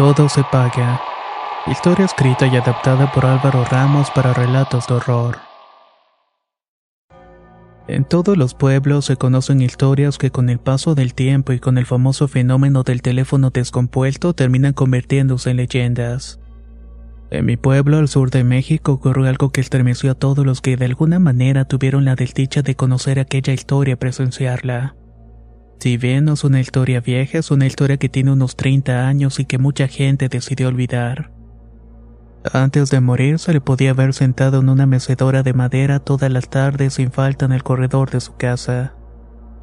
[0.00, 0.98] Todo se paga.
[1.66, 5.36] Historia escrita y adaptada por Álvaro Ramos para relatos de horror.
[7.86, 11.76] En todos los pueblos se conocen historias que con el paso del tiempo y con
[11.76, 16.40] el famoso fenómeno del teléfono descompuesto terminan convirtiéndose en leyendas.
[17.30, 20.78] En mi pueblo al sur de México ocurrió algo que estremeció a todos los que
[20.78, 24.94] de alguna manera tuvieron la desdicha de conocer aquella historia y presenciarla.
[25.80, 29.40] Si bien no es una historia vieja, es una historia que tiene unos 30 años
[29.40, 31.32] y que mucha gente decidió olvidar.
[32.52, 36.50] Antes de morir se le podía ver sentado en una mecedora de madera todas las
[36.50, 38.94] tardes sin falta en el corredor de su casa.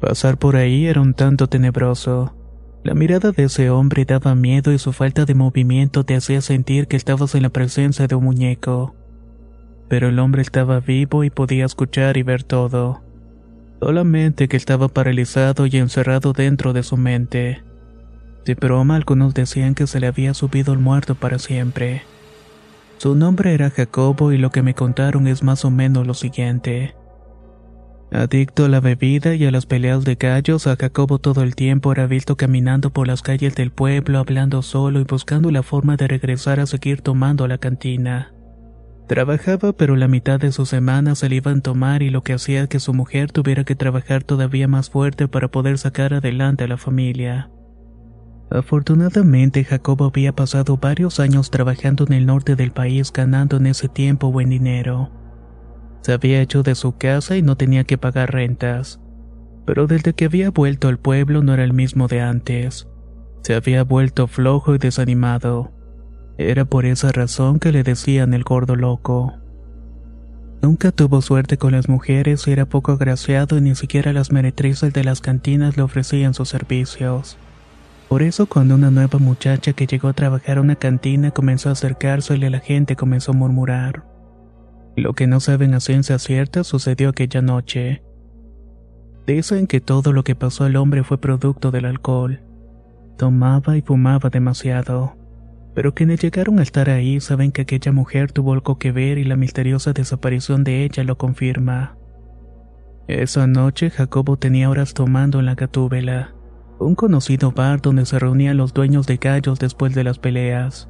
[0.00, 2.34] Pasar por ahí era un tanto tenebroso.
[2.82, 6.88] La mirada de ese hombre daba miedo y su falta de movimiento te hacía sentir
[6.88, 8.96] que estabas en la presencia de un muñeco.
[9.88, 13.07] Pero el hombre estaba vivo y podía escuchar y ver todo.
[13.80, 17.62] Solamente que estaba paralizado y encerrado dentro de su mente.
[18.44, 22.02] De broma algunos decían que se le había subido el muerto para siempre.
[22.98, 26.96] Su nombre era Jacobo y lo que me contaron es más o menos lo siguiente.
[28.10, 31.92] Adicto a la bebida y a las peleas de gallos, a Jacobo todo el tiempo
[31.92, 36.08] era visto caminando por las calles del pueblo, hablando solo y buscando la forma de
[36.08, 38.32] regresar a seguir tomando la cantina.
[39.08, 42.34] Trabajaba pero la mitad de sus semanas se le iban a tomar y lo que
[42.34, 46.68] hacía que su mujer tuviera que trabajar todavía más fuerte para poder sacar adelante a
[46.68, 47.50] la familia.
[48.50, 53.88] Afortunadamente Jacobo había pasado varios años trabajando en el norte del país ganando en ese
[53.88, 55.10] tiempo buen dinero.
[56.02, 59.00] Se había hecho de su casa y no tenía que pagar rentas.
[59.64, 62.88] Pero desde que había vuelto al pueblo no era el mismo de antes.
[63.42, 65.77] Se había vuelto flojo y desanimado.
[66.38, 69.34] Era por esa razón que le decían el gordo loco.
[70.62, 75.02] Nunca tuvo suerte con las mujeres era poco agraciado y ni siquiera las meretrices de
[75.02, 77.36] las cantinas le ofrecían sus servicios.
[78.08, 81.72] Por eso cuando una nueva muchacha que llegó a trabajar a una cantina comenzó a
[81.72, 84.04] acercársele la gente comenzó a murmurar.
[84.96, 88.02] Lo que no saben a ciencia cierta sucedió aquella noche.
[89.26, 92.42] Dicen que todo lo que pasó al hombre fue producto del alcohol.
[93.16, 95.18] Tomaba y fumaba demasiado.
[95.78, 99.22] Pero quienes llegaron a estar ahí saben que aquella mujer tuvo algo que ver y
[99.22, 101.96] la misteriosa desaparición de ella lo confirma.
[103.06, 106.34] Esa noche Jacobo tenía horas tomando en la Gatúbela,
[106.80, 110.88] un conocido bar donde se reunían los dueños de gallos después de las peleas.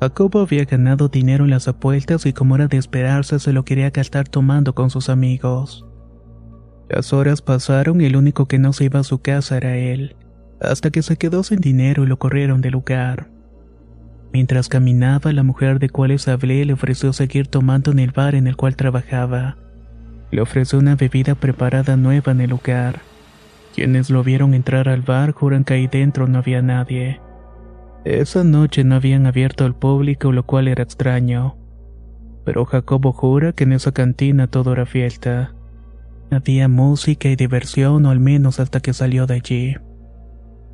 [0.00, 3.90] Jacobo había ganado dinero en las apuestas y como era de esperarse se lo quería
[3.90, 5.84] gastar tomando con sus amigos.
[6.88, 10.14] Las horas pasaron y el único que no se iba a su casa era él,
[10.60, 13.39] hasta que se quedó sin dinero y lo corrieron del lugar.
[14.32, 18.46] Mientras caminaba, la mujer de cuales hablé le ofreció seguir tomando en el bar en
[18.46, 19.56] el cual trabajaba.
[20.30, 23.00] Le ofreció una bebida preparada nueva en el lugar.
[23.74, 27.20] Quienes lo vieron entrar al bar juran que ahí dentro no había nadie.
[28.04, 31.56] Esa noche no habían abierto al público, lo cual era extraño.
[32.44, 35.54] Pero Jacobo jura que en esa cantina todo era fiesta.
[36.30, 39.76] Había música y diversión, o al menos hasta que salió de allí.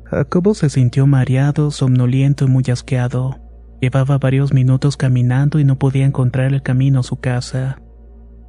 [0.05, 3.46] Jacobo se sintió mareado, somnoliento y muy asqueado.
[3.79, 7.79] Llevaba varios minutos caminando y no podía encontrar el camino a su casa.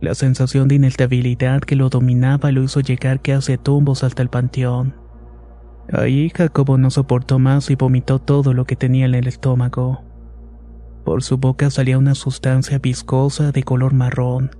[0.01, 4.31] La sensación de inestabilidad que lo dominaba lo hizo llegar que hace tumbos hasta el
[4.31, 4.95] panteón.
[5.93, 10.05] Ahí Jacobo no soportó más y vomitó todo lo que tenía en el estómago.
[11.05, 14.51] Por su boca salía una sustancia viscosa de color marrón.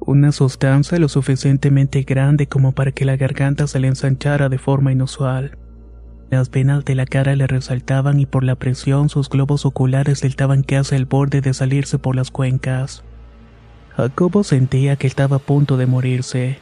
[0.00, 4.92] Una sustancia lo suficientemente grande como para que la garganta se le ensanchara de forma
[4.92, 5.58] inusual.
[6.30, 10.62] Las venas de la cara le resaltaban y por la presión sus globos oculares estaban
[10.62, 13.04] casi al borde de salirse por las cuencas.
[13.96, 16.58] Jacobo sentía que estaba a punto de morirse.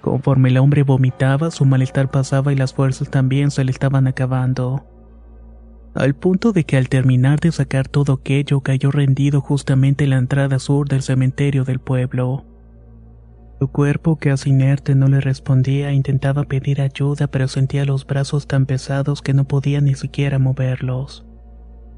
[0.00, 4.86] Conforme el hombre vomitaba, su malestar pasaba y las fuerzas también se le estaban acabando.
[5.92, 10.18] al punto de que al terminar de sacar todo aquello cayó rendido justamente en la
[10.18, 12.44] entrada sur del cementerio del pueblo.
[13.60, 18.64] Su cuerpo, casi inerte, no le respondía intentaba pedir ayuda, pero sentía los brazos tan
[18.64, 21.26] pesados que no podía ni siquiera moverlos.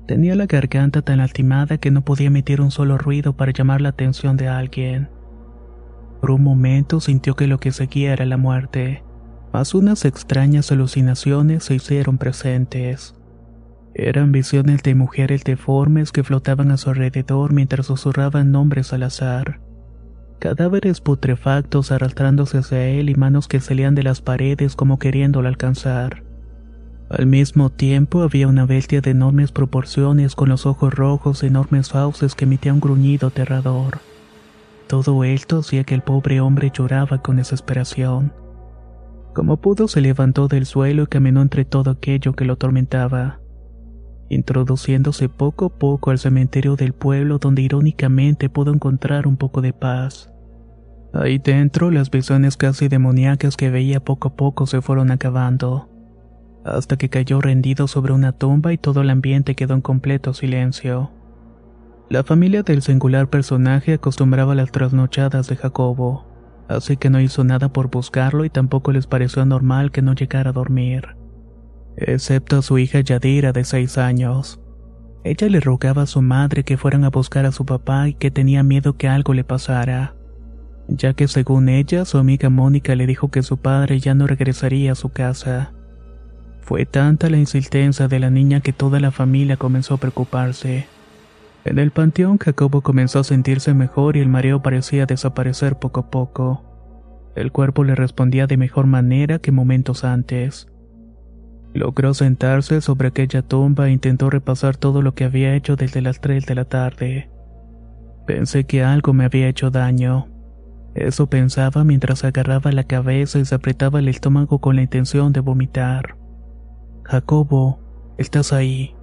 [0.08, 3.90] Tenía la garganta tan lastimada que no podía emitir un solo ruido para llamar la
[3.90, 5.08] atención de alguien.
[6.20, 9.04] Por un momento sintió que lo que seguía era la muerte,
[9.52, 13.14] mas unas extrañas alucinaciones se hicieron presentes.
[13.94, 19.60] Eran visiones de mujeres deformes que flotaban a su alrededor mientras susurraban nombres al azar.
[20.42, 26.24] Cadáveres putrefactos arrastrándose hacia él y manos que salían de las paredes como queriéndolo alcanzar.
[27.10, 32.34] Al mismo tiempo había una bestia de enormes proporciones con los ojos rojos enormes fauces
[32.34, 33.98] que emitía un gruñido aterrador.
[34.88, 38.32] Todo esto hacía que el pobre hombre lloraba con desesperación.
[39.34, 43.38] Como pudo se levantó del suelo y caminó entre todo aquello que lo atormentaba,
[44.28, 49.72] introduciéndose poco a poco al cementerio del pueblo donde irónicamente pudo encontrar un poco de
[49.72, 50.31] paz.
[51.14, 55.88] Ahí dentro las visiones casi demoníacas que veía poco a poco se fueron acabando
[56.64, 61.10] hasta que cayó rendido sobre una tumba y todo el ambiente quedó en completo silencio.
[62.08, 66.26] La familia del singular personaje acostumbraba las trasnochadas de Jacobo,
[66.68, 70.50] así que no hizo nada por buscarlo y tampoco les pareció normal que no llegara
[70.50, 71.16] a dormir,
[71.96, 74.60] excepto a su hija Yadira de seis años.
[75.24, 78.30] Ella le rogaba a su madre que fueran a buscar a su papá y que
[78.30, 80.14] tenía miedo que algo le pasara,
[80.88, 84.92] ya que según ella su amiga Mónica le dijo que su padre ya no regresaría
[84.92, 85.72] a su casa.
[86.60, 90.86] Fue tanta la insistencia de la niña que toda la familia comenzó a preocuparse.
[91.64, 96.10] En el panteón Jacobo comenzó a sentirse mejor y el mareo parecía desaparecer poco a
[96.10, 96.64] poco.
[97.34, 100.68] El cuerpo le respondía de mejor manera que momentos antes.
[101.72, 106.20] Logró sentarse sobre aquella tumba e intentó repasar todo lo que había hecho desde las
[106.20, 107.30] 3 de la tarde.
[108.26, 110.31] Pensé que algo me había hecho daño.
[110.94, 115.40] Eso pensaba mientras agarraba la cabeza y se apretaba el estómago con la intención de
[115.40, 116.16] vomitar.
[117.04, 117.80] Jacobo,
[118.18, 118.94] estás ahí.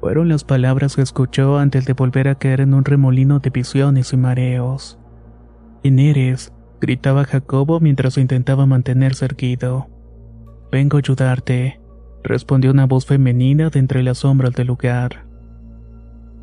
[0.00, 4.12] Fueron las palabras que escuchó antes de volver a caer en un remolino de visiones
[4.14, 4.98] y mareos.
[5.82, 6.52] ¿Quién eres?
[6.80, 9.88] gritaba Jacobo mientras intentaba mantenerse erguido.
[10.72, 11.80] Vengo a ayudarte,
[12.24, 15.29] respondió una voz femenina de entre las sombras del lugar.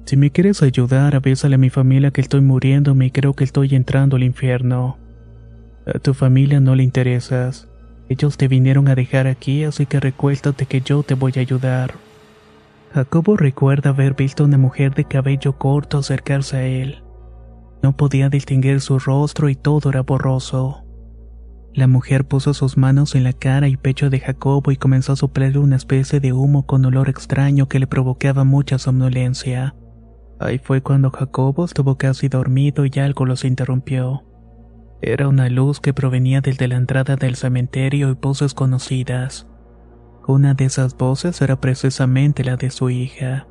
[0.08, 3.76] Si me quieres ayudar, avísale a mi familia que estoy muriéndome y creo que estoy
[3.76, 4.98] entrando al infierno.
[5.86, 7.68] A tu familia no le interesas.
[8.08, 11.96] Ellos te vinieron a dejar aquí, así que recuéstate que yo te voy a ayudar.
[12.94, 17.04] Jacobo recuerda haber visto a una mujer de cabello corto acercarse a él.
[17.84, 20.86] No podía distinguir su rostro y todo era borroso.
[21.74, 25.18] La mujer puso sus manos en la cara y pecho de Jacobo y comenzó a
[25.18, 29.76] soplarle una especie de humo con olor extraño que le provocaba mucha somnolencia.
[30.40, 34.24] Ahí fue cuando Jacobo estuvo casi dormido y algo los interrumpió.
[35.02, 39.48] Era una luz que provenía desde la entrada del cementerio y voces conocidas.
[40.28, 43.48] Una de esas voces era precisamente la de su hija.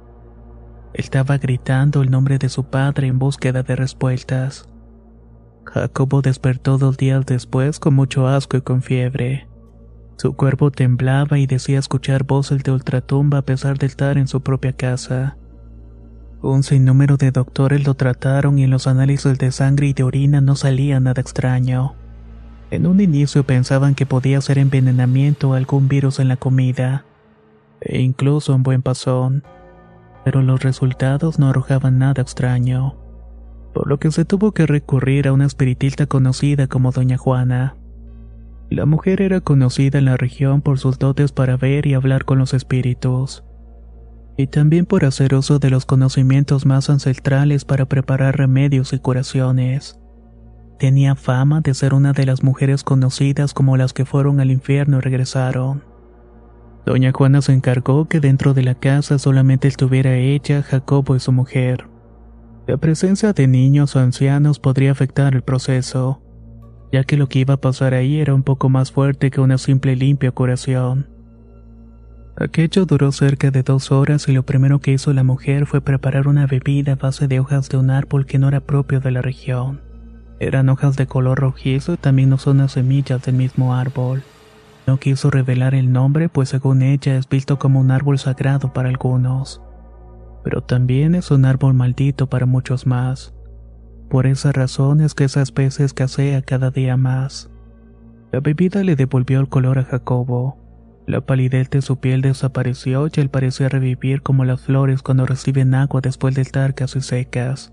[0.92, 4.68] Estaba gritando el nombre de su padre en búsqueda de respuestas.
[5.64, 9.48] Jacobo despertó dos días después con mucho asco y con fiebre.
[10.16, 14.40] Su cuerpo temblaba y decía escuchar voces de ultratumba a pesar de estar en su
[14.40, 15.36] propia casa.
[16.42, 20.40] Un sinnúmero de doctores lo trataron y en los análisis de sangre y de orina
[20.42, 21.94] no salía nada extraño.
[22.70, 27.04] En un inicio pensaban que podía ser envenenamiento o algún virus en la comida,
[27.80, 29.44] e incluso un buen pasón,
[30.24, 32.96] pero los resultados no arrojaban nada extraño,
[33.72, 37.76] por lo que se tuvo que recurrir a una espiritista conocida como Doña Juana.
[38.68, 42.38] La mujer era conocida en la región por sus dotes para ver y hablar con
[42.38, 43.45] los espíritus
[44.36, 49.98] y también por hacer uso de los conocimientos más ancestrales para preparar remedios y curaciones.
[50.78, 54.98] Tenía fama de ser una de las mujeres conocidas como las que fueron al infierno
[54.98, 55.84] y regresaron.
[56.84, 61.32] Doña Juana se encargó que dentro de la casa solamente estuviera ella, Jacobo y su
[61.32, 61.88] mujer.
[62.66, 66.22] La presencia de niños o ancianos podría afectar el proceso,
[66.92, 69.56] ya que lo que iba a pasar ahí era un poco más fuerte que una
[69.56, 71.15] simple limpia curación.
[72.38, 76.28] Aquello duró cerca de dos horas y lo primero que hizo la mujer fue preparar
[76.28, 79.22] una bebida a base de hojas de un árbol que no era propio de la
[79.22, 79.80] región.
[80.38, 84.22] Eran hojas de color rojizo y también no son las semillas del mismo árbol.
[84.86, 88.90] No quiso revelar el nombre pues según ella es visto como un árbol sagrado para
[88.90, 89.62] algunos.
[90.44, 93.34] Pero también es un árbol maldito para muchos más.
[94.10, 97.50] Por esa razón es que esa especie escasea cada día más.
[98.30, 100.65] La bebida le devolvió el color a Jacobo
[101.06, 105.74] La palidez de su piel desapareció y él parecía revivir como las flores cuando reciben
[105.74, 107.72] agua después de estar casi secas.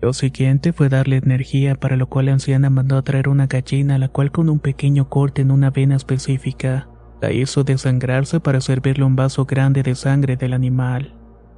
[0.00, 3.98] Lo siguiente fue darle energía, para lo cual la anciana mandó a traer una gallina,
[3.98, 6.88] la cual con un pequeño corte en una vena específica,
[7.20, 11.14] la hizo desangrarse para servirle un vaso grande de sangre del animal.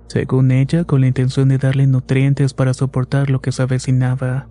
[0.09, 4.49] Según ella, con la intención de darle nutrientes para soportar lo que se avecinaba.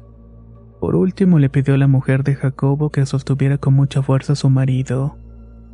[0.80, 4.36] Por último, le pidió a la mujer de Jacobo que sostuviera con mucha fuerza a
[4.36, 5.20] su marido,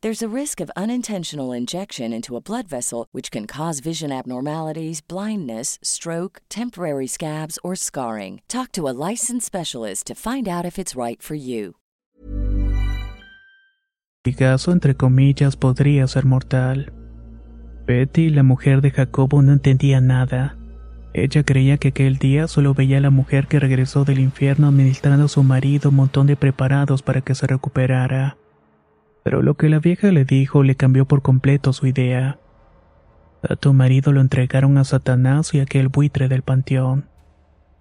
[0.00, 5.00] There's a risk of unintentional injection into a blood vessel, which can cause vision abnormalities,
[5.00, 8.40] blindness, stroke, temporary scabs, or scarring.
[8.46, 11.74] Talk to a licensed specialist to find out if it's right for you.
[14.36, 16.92] caso, entre comillas, podría ser mortal.
[17.84, 20.56] Betty, la mujer de Jacobo, no entendía nada.
[21.12, 25.24] Ella creía que aquel día solo veía a la mujer que regresó del infierno administrando
[25.24, 28.36] a su marido un montón de preparados para que se recuperara.
[29.28, 32.38] Pero lo que la vieja le dijo le cambió por completo su idea.
[33.46, 37.10] A tu marido lo entregaron a Satanás y aquel buitre del panteón.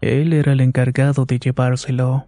[0.02, 2.26] Él era el encargado de llevárselo.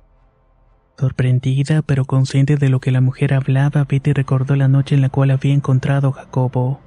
[0.97, 5.09] Sorprendida, pero consciente de lo que la mujer hablaba, Betty recordó la noche en la
[5.09, 6.79] cual había encontrado a Jacobo.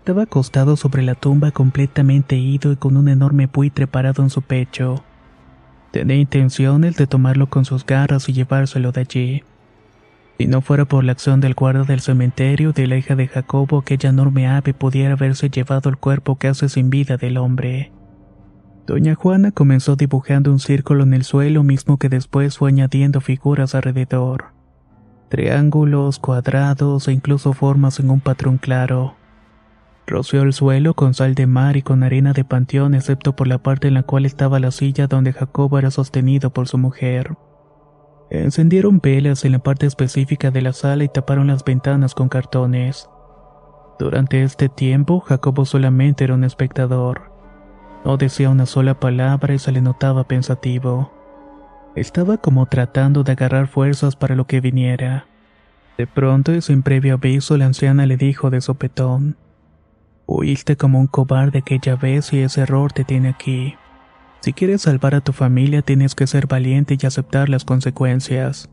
[0.00, 4.42] Estaba acostado sobre la tumba completamente ido y con un enorme buitre parado en su
[4.42, 5.04] pecho.
[5.92, 9.44] Tenía intenciones de tomarlo con sus garras y llevárselo de allí.
[10.42, 13.78] Si no fuera por la acción del guarda del cementerio de la hija de Jacobo,
[13.78, 17.92] aquella enorme ave pudiera haberse llevado el cuerpo casi sin vida del hombre.
[18.84, 23.76] Doña Juana comenzó dibujando un círculo en el suelo mismo que después fue añadiendo figuras
[23.76, 24.46] alrededor.
[25.28, 29.14] Triángulos, cuadrados e incluso formas en un patrón claro.
[30.08, 33.58] Roció el suelo con sal de mar y con arena de panteón excepto por la
[33.58, 37.36] parte en la cual estaba la silla donde Jacobo era sostenido por su mujer.
[38.34, 43.10] Encendieron velas en la parte específica de la sala y taparon las ventanas con cartones.
[43.98, 47.30] Durante este tiempo, Jacobo solamente era un espectador.
[48.06, 51.12] No decía una sola palabra y se le notaba pensativo.
[51.94, 55.26] Estaba como tratando de agarrar fuerzas para lo que viniera.
[55.98, 59.36] De pronto y sin previo aviso, la anciana le dijo de sopetón:
[60.26, 63.74] Huiste como un cobarde aquella vez y ese error te tiene aquí.
[64.42, 68.68] Si quieres salvar a tu familia, tienes que ser valiente y aceptar las consecuencias.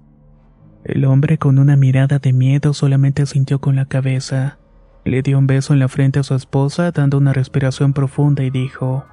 [0.83, 4.57] El hombre con una mirada de miedo solamente sintió con la cabeza.
[5.05, 8.49] Le dio un beso en la frente a su esposa, dando una respiración profunda y
[8.49, 9.05] dijo: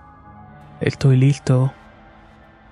[0.81, 1.75] Estoy listo.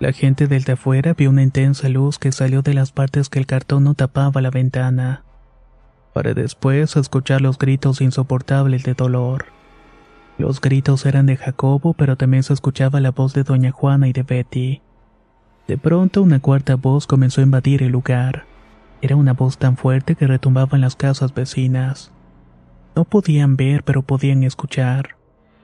[0.00, 3.38] La gente del de afuera vio una intensa luz que salió de las partes que
[3.38, 5.24] el cartón no tapaba la ventana,
[6.14, 9.44] para después escuchar los gritos insoportables de dolor.
[10.36, 14.12] Los gritos eran de Jacobo, pero también se escuchaba la voz de Doña Juana y
[14.12, 14.82] de Betty.
[15.68, 18.44] De pronto una cuarta voz comenzó a invadir el lugar.
[19.00, 22.10] Era una voz tan fuerte que retumbaba en las casas vecinas.
[22.96, 25.16] No podían ver, pero podían escuchar.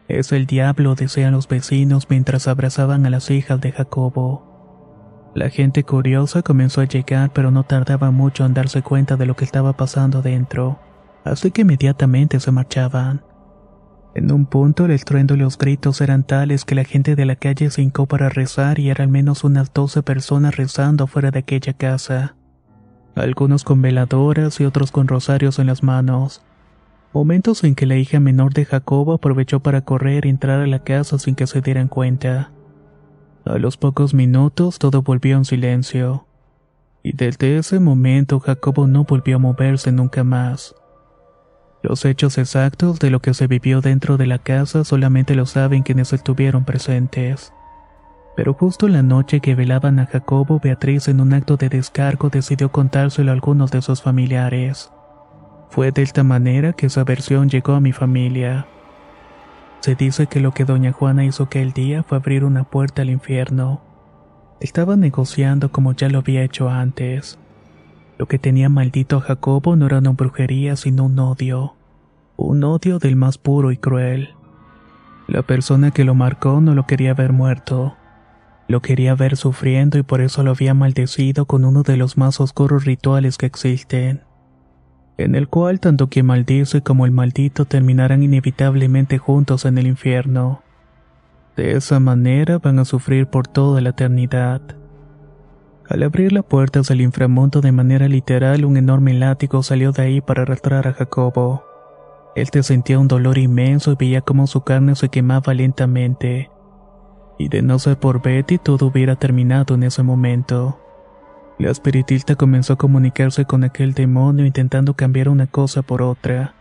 [0.09, 4.51] Es el diablo, decían los vecinos mientras abrazaban a las hijas de Jacobo.
[5.35, 9.37] La gente curiosa comenzó a llegar, pero no tardaba mucho en darse cuenta de lo
[9.37, 10.81] que estaba pasando dentro,
[11.25, 13.23] así que inmediatamente se marchaban.
[14.15, 17.37] En un punto el estruendo y los gritos eran tales que la gente de la
[17.37, 21.39] calle se hincó para rezar y eran al menos unas doce personas rezando fuera de
[21.39, 22.35] aquella casa.
[23.15, 26.43] Algunos con veladoras y otros con rosarios en las manos
[27.13, 30.81] momentos en que la hija menor de Jacobo aprovechó para correr y entrar a la
[30.81, 32.53] casa sin que se dieran cuenta.
[33.45, 36.27] A los pocos minutos todo volvió en silencio.
[37.03, 40.75] Y desde ese momento Jacobo no volvió a moverse nunca más.
[41.83, 45.83] Los hechos exactos de lo que se vivió dentro de la casa solamente lo saben
[45.83, 47.53] quienes estuvieron presentes.
[48.37, 52.71] Pero justo la noche que velaban a Jacobo, Beatriz en un acto de descargo decidió
[52.71, 54.93] contárselo a algunos de sus familiares.
[55.71, 58.67] Fue de esta manera que esa versión llegó a mi familia.
[59.81, 63.11] Se dice que lo que doña Juana hizo aquel día fue abrir una puerta al
[63.11, 63.81] infierno.
[64.61, 67.39] Estaba negociando como ya lo había hecho antes.
[68.21, 71.77] Lo que tenía maldito a Jacobo no era una brujería, sino un odio.
[72.37, 74.35] Un odio del más puro y cruel.
[75.27, 77.97] La persona que lo marcó no lo quería ver muerto.
[78.69, 82.41] Lo quería ver sufriendo y por eso lo había maldecido con uno de los más
[82.41, 84.21] oscuros rituales que existen
[85.17, 90.63] en el cual tanto quien maldice como el maldito terminarán inevitablemente juntos en el infierno.
[91.57, 94.80] De esa manera van a sufrir por toda la eternidad.
[95.91, 100.21] Al abrir la puerta del inframundo de manera literal, un enorme látigo salió de ahí
[100.21, 101.65] para arrastrar a Jacobo.
[102.37, 106.49] Él te sentía un dolor inmenso y veía cómo su carne se quemaba lentamente.
[107.41, 110.79] Y de no ser por Betty, todo hubiera terminado en ese momento.
[111.59, 116.55] La espiritista comenzó a comunicarse con aquel demonio intentando cambiar una cosa por otra.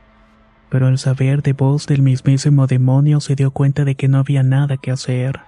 [0.72, 4.42] Pero al saber de voz del mismísimo demonio se dio cuenta de que no había
[4.42, 5.42] nada que hacer.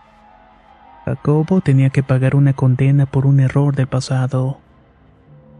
[1.05, 4.60] Jacobo tenía que pagar una condena por un error del pasado.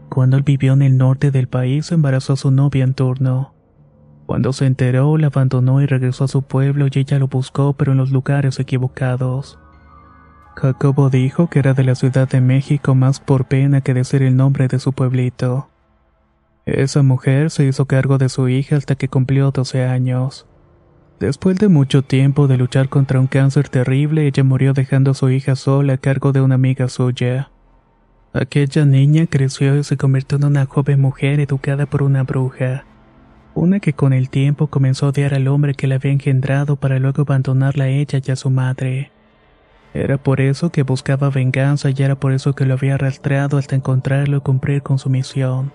[0.08, 3.54] Cuando él vivió en el norte del país embarazó a su novia en turno.
[4.26, 7.92] Cuando se enteró, la abandonó y regresó a su pueblo y ella lo buscó pero
[7.92, 9.58] en los lugares equivocados.
[10.54, 14.36] Jacobo dijo que era de la Ciudad de México más por pena que decir el
[14.36, 15.68] nombre de su pueblito.
[16.66, 20.46] Esa mujer se hizo cargo de su hija hasta que cumplió 12 años.
[21.22, 25.30] Después de mucho tiempo de luchar contra un cáncer terrible, ella murió dejando a su
[25.30, 27.48] hija sola a cargo de una amiga suya.
[28.32, 32.84] Aquella niña creció y se convirtió en una joven mujer educada por una bruja,
[33.54, 36.98] una que con el tiempo comenzó a odiar al hombre que la había engendrado para
[36.98, 39.12] luego abandonarla a ella y a su madre.
[39.94, 43.76] Era por eso que buscaba venganza y era por eso que lo había rastreado hasta
[43.76, 45.70] encontrarlo y cumplir con su misión,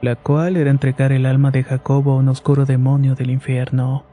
[0.00, 4.06] la cual era entregar el alma de Jacobo a un oscuro demonio del infierno.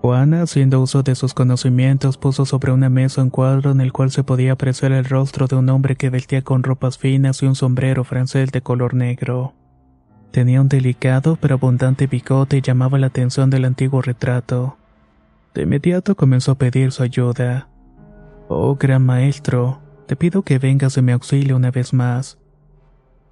[0.00, 4.12] Juana, haciendo uso de sus conocimientos, puso sobre una mesa un cuadro en el cual
[4.12, 7.56] se podía apreciar el rostro de un hombre que vestía con ropas finas y un
[7.56, 9.54] sombrero francés de color negro.
[10.30, 14.76] Tenía un delicado pero abundante bigote y llamaba la atención del antiguo retrato.
[15.52, 17.68] De inmediato comenzó a pedir su ayuda.
[18.46, 22.38] Oh gran maestro, te pido que vengas de mi auxilio una vez más.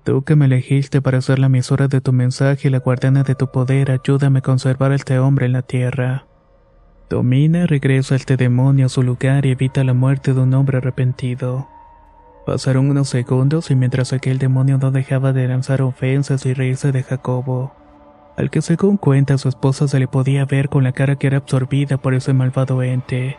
[0.02, 3.37] Tú que me elegiste para ser la emisora de tu mensaje y la guardiana de
[3.37, 6.26] tu poder, ayúdame a conservar a este hombre en la tierra.
[7.09, 10.79] Domina regresa a este demonio a su lugar y evita la muerte de un hombre
[10.79, 11.69] arrepentido.
[12.45, 17.05] Pasaron unos segundos y mientras aquel demonio no dejaba de lanzar ofensas y reírse de
[17.05, 17.73] Jacobo,
[18.37, 21.37] al que según cuenta su esposa se le podía ver con la cara que era
[21.37, 23.37] absorbida por ese malvado ente.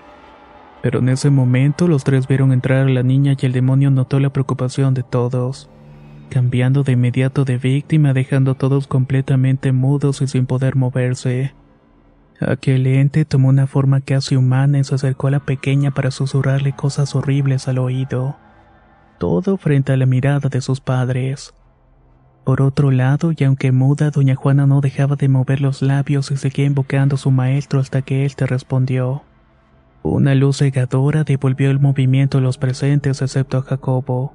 [0.82, 4.22] Pero en ese momento los tres vieron entrar a la niña y el demonio notó
[4.22, 5.70] la preocupación de todos,
[6.30, 11.54] cambiando de inmediato de víctima dejando a todos completamente mudos y sin poder moverse.
[12.40, 16.74] Aquel ente tomó una forma casi humana y se acercó a la pequeña para susurrarle
[16.74, 18.38] cosas horribles al oído.
[19.18, 21.56] Todo frente a la mirada de sus padres.
[22.44, 26.38] Por otro lado, y aunque muda, doña Juana no dejaba de mover los labios y
[26.38, 29.24] seguía invocando a su maestro hasta que él te respondió.
[30.04, 34.34] Una luz cegadora devolvió el movimiento a los presentes excepto a Jacobo.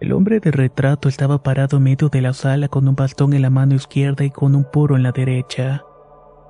[0.00, 3.42] El hombre de retrato estaba parado en medio de la sala con un bastón en
[3.42, 5.84] la mano izquierda y con un puro en la derecha.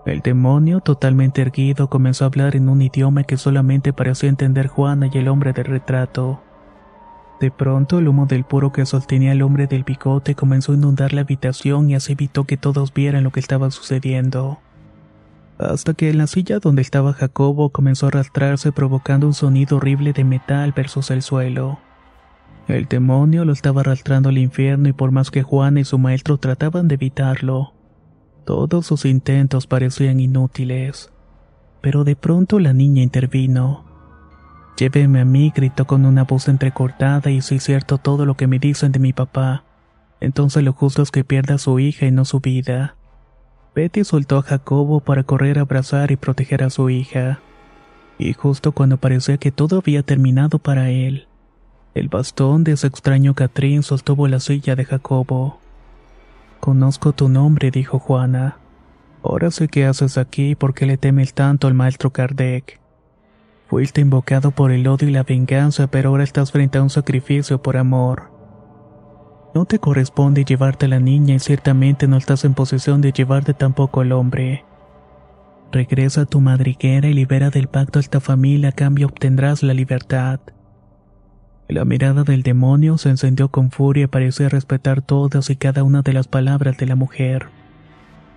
[0.09, 5.11] El demonio, totalmente erguido, comenzó a hablar en un idioma que solamente parecía entender Juana
[5.13, 6.41] y el hombre del retrato.
[7.41, 11.13] De pronto el humo del puro que sostenía el hombre del bigote comenzó a inundar
[11.13, 14.59] la habitación y así evitó que todos vieran lo que estaba sucediendo
[15.59, 20.13] hasta que en la silla donde estaba Jacobo comenzó a arrastrarse provocando un sonido horrible
[20.13, 21.79] de metal versus el suelo.
[22.69, 26.39] El demonio lo estaba arrastrando al infierno y por más que Juan y su maestro
[26.39, 27.73] trataban de evitarlo,
[28.49, 31.13] todos sus intentos parecían inútiles.
[31.83, 33.85] Pero de pronto la niña intervino.
[34.79, 38.59] Lléveme a mí, gritó con una voz entrecortada y es cierto todo lo que me
[38.59, 39.65] dicen de mi papá,
[40.19, 42.97] entonces lo justo es que pierda a su hija y no su vida.
[43.75, 47.41] Betty soltó a Jacobo para correr a abrazar y proteger a su hija.
[48.19, 51.29] Y justo cuando parecía que todo había terminado para él,
[51.95, 55.61] el bastón de ese extraño Catrín soltó la silla de Jacobo.
[56.61, 58.59] Conozco tu nombre, dijo Juana.
[59.23, 62.81] Ahora sé qué haces aquí y por qué le temes tanto al maestro Kardec.
[63.69, 67.61] Fuiste invocado por el odio y la venganza, pero ahora estás frente a un sacrificio
[67.61, 68.31] por amor.
[69.55, 73.55] No te corresponde llevarte a la niña y ciertamente no estás en posición de llevarte
[73.55, 74.65] tampoco al hombre.
[75.71, 79.75] Regresa a tu madriguera y libera del pacto a esta familia, a cambio obtendrás la
[79.75, 80.41] libertad.
[81.69, 86.01] La mirada del demonio se encendió con furia y parecía respetar todas y cada una
[86.01, 87.49] de las palabras de la mujer.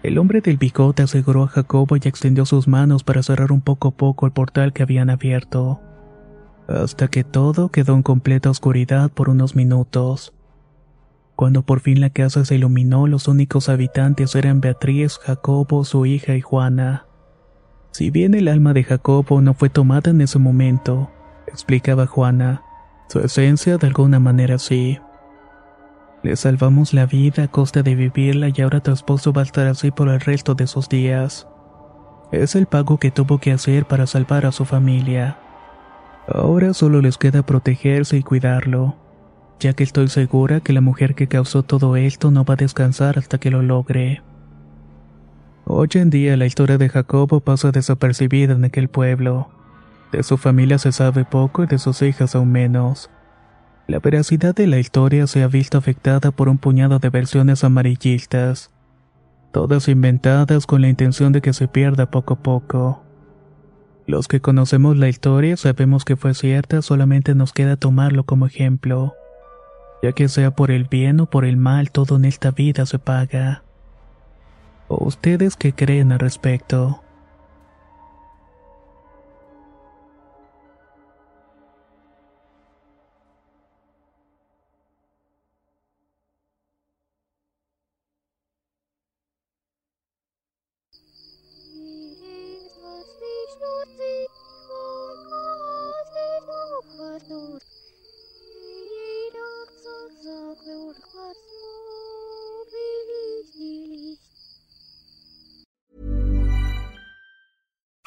[0.04, 3.90] El hombre del bigote aseguró a Jacobo y extendió sus manos para cerrar un poco
[3.90, 5.80] a poco el portal que habían abierto.
[6.68, 10.34] Hasta que todo quedó en completa oscuridad por unos minutos.
[11.38, 16.36] Cuando por fin la casa se iluminó, los únicos habitantes eran Beatriz, Jacobo, su hija
[16.36, 17.06] y Juana.
[17.92, 21.10] Si bien el alma de Jacobo no fue tomada en ese momento,
[21.48, 22.64] explicaba Juana,
[23.12, 24.98] su esencia de alguna manera sí.
[26.24, 28.94] Le salvamos la vida a costa de vivirla y ahora tu
[29.34, 31.46] va a estar así por el resto de sus días.
[32.32, 35.38] Es el pago que tuvo que hacer para salvar a su familia.
[36.26, 38.96] Ahora solo les queda protegerse y cuidarlo,
[39.60, 43.20] ya que estoy segura que la mujer que causó todo esto no va a descansar
[43.20, 44.22] hasta que lo logre.
[45.66, 49.50] Hoy en día la historia de Jacobo pasa desapercibida en aquel pueblo.
[50.12, 53.10] De su familia se sabe poco y de sus hijas aún menos.
[53.88, 58.72] La veracidad de la historia se ha visto afectada por un puñado de versiones amarillistas,
[59.52, 63.04] todas inventadas con la intención de que se pierda poco a poco.
[64.08, 69.14] Los que conocemos la historia sabemos que fue cierta, solamente nos queda tomarlo como ejemplo,
[70.04, 73.00] ya que sea por el bien o por el mal, todo en esta vida se
[73.00, 73.64] paga.
[74.88, 77.02] ¿O ustedes qué creen al respecto?